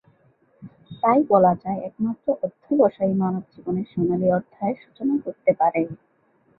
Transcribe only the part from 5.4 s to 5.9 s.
পারে।